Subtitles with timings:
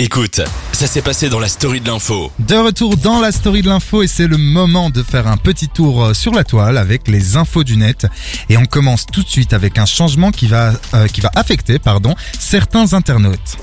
[0.00, 2.30] Écoute, ça s'est passé dans la story de l'info.
[2.38, 5.66] De retour dans la story de l'info et c'est le moment de faire un petit
[5.68, 8.06] tour euh, sur la toile avec les infos du net.
[8.48, 11.80] Et on commence tout de suite avec un changement qui va, euh, qui va affecter
[11.80, 13.58] pardon, certains internautes.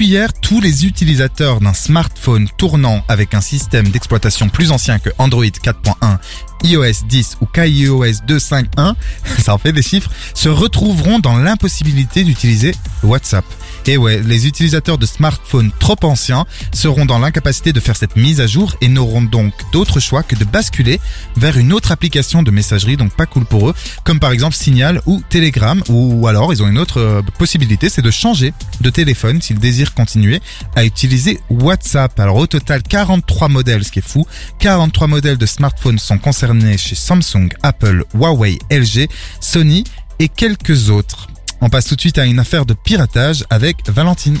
[0.00, 5.44] Hier, tous les utilisateurs d'un smartphone tournant avec un système d'exploitation plus ancien que Android
[5.44, 6.18] 4.1
[6.64, 8.94] iOS 10 ou kaiOS 2.5.1,
[9.38, 13.44] ça en fait des chiffres, se retrouveront dans l'impossibilité d'utiliser WhatsApp.
[13.86, 18.40] Et ouais, les utilisateurs de smartphones trop anciens seront dans l'incapacité de faire cette mise
[18.40, 21.00] à jour et n'auront donc d'autre choix que de basculer
[21.36, 25.00] vers une autre application de messagerie, donc pas cool pour eux, comme par exemple Signal
[25.06, 29.40] ou Telegram, ou alors ils ont une autre euh, possibilité, c'est de changer de téléphone
[29.40, 30.40] s'ils désirent continuer
[30.76, 32.18] à utiliser WhatsApp.
[32.18, 34.26] Alors au total 43 modèles, ce qui est fou,
[34.58, 39.08] 43 modèles de smartphones sont concernés chez Samsung, Apple, Huawei, LG,
[39.40, 39.84] Sony
[40.18, 41.28] et quelques autres.
[41.60, 44.38] On passe tout de suite à une affaire de piratage avec Valentine.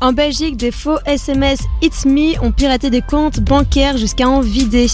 [0.00, 4.86] En Belgique, des faux SMS It's Me ont piraté des comptes bancaires jusqu'à en vider.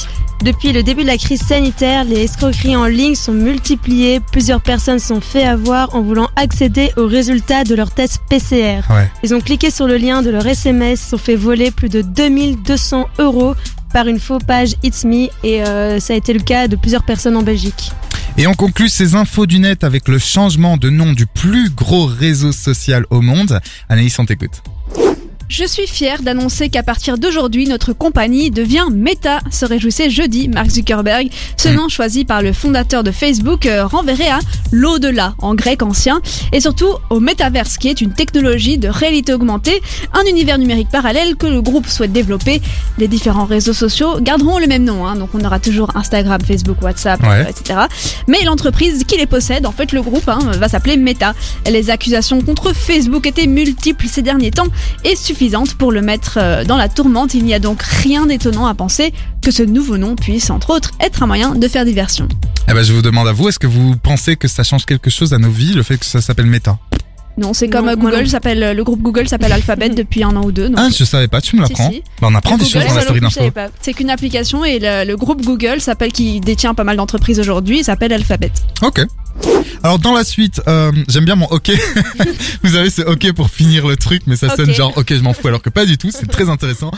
[0.44, 4.20] Depuis le début de la crise sanitaire, les escroqueries en ligne sont multipliées.
[4.32, 8.82] Plusieurs personnes sont fait avoir en voulant accéder aux résultats de leur test PCR.
[8.88, 9.10] Ouais.
[9.22, 13.08] Ils ont cliqué sur le lien de leur SMS, sont fait voler plus de 2200
[13.18, 13.54] euros
[13.92, 17.02] par une faux page It's Me et euh, ça a été le cas de plusieurs
[17.02, 17.90] personnes en Belgique.
[18.38, 22.06] Et on conclut ces infos du net avec le changement de nom du plus gros
[22.06, 23.60] réseau social au monde.
[23.88, 24.62] Anaïs, on t'écoute.
[25.52, 30.70] Je suis fier d'annoncer qu'à partir d'aujourd'hui, notre compagnie devient Meta, se réjouissait jeudi Mark
[30.70, 31.28] Zuckerberg.
[31.56, 31.74] Ce Mm.
[31.74, 34.38] nom choisi par le fondateur de Facebook euh, renverrait à
[34.70, 39.82] l'au-delà en grec ancien et surtout au métaverse qui est une technologie de réalité augmentée,
[40.14, 42.62] un univers numérique parallèle que le groupe souhaite développer.
[42.98, 46.80] Les différents réseaux sociaux garderont le même nom, hein, donc on aura toujours Instagram, Facebook,
[46.80, 47.44] WhatsApp, Ouais.
[47.44, 47.80] euh, etc.
[48.28, 51.34] Mais l'entreprise qui les possède, en fait le groupe, hein, va s'appeler Meta.
[51.68, 54.68] Les accusations contre Facebook étaient multiples ces derniers temps
[55.04, 55.39] et suffisantes
[55.78, 57.34] pour le mettre euh, dans la tourmente.
[57.34, 60.90] Il n'y a donc rien d'étonnant à penser que ce nouveau nom puisse, entre autres,
[61.00, 62.28] être un moyen de faire diversion.
[62.68, 65.08] Eh ben, je vous demande à vous, est-ce que vous pensez que ça change quelque
[65.08, 66.78] chose à nos vies, le fait que ça s'appelle Meta?
[67.38, 70.52] Non, c'est comme Non, Google s'appelle, le groupe Google s'appelle Alphabet depuis un an ou
[70.52, 70.68] deux.
[70.68, 71.90] donc- Ah, je savais pas, tu me l'apprends.
[71.90, 72.02] si.
[72.20, 73.34] Bah, on apprend des Google, choses dans la story je d'info.
[73.38, 73.68] savais pas.
[73.80, 77.78] C'est qu'une application et le, le groupe Google s'appelle qui détient pas mal d'entreprises aujourd'hui,
[77.78, 78.50] il s'appelle Alphabet.
[78.82, 79.00] Ok.
[79.82, 81.70] Alors dans la suite, euh, j'aime bien mon ok.
[82.62, 85.32] vous avez ce ok pour finir le truc, mais ça sonne genre ok je m'en
[85.32, 86.90] fous alors que pas du tout, c'est très intéressant.